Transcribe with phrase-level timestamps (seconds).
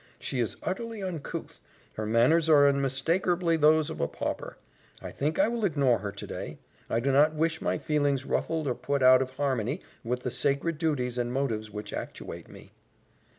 [0.17, 1.61] "She is utterly uncouth.
[1.93, 4.57] Her manners are unmistakerbly those of a pauper.
[4.99, 6.57] I think I will ignore her today.
[6.89, 10.79] I do not wish my feelings ruffled or put out of harmony with the sacred
[10.79, 12.71] duties and motives which actuate me."